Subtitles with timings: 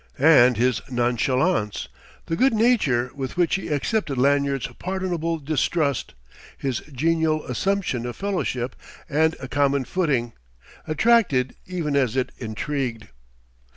[0.17, 1.87] And his nonchalance,
[2.25, 6.15] the good nature with which he accepted Lanyard's pardonable distrust,
[6.57, 8.75] his genial assumption of fellowship
[9.07, 10.33] and a common footing,
[10.87, 13.09] attracted even as it intrigued.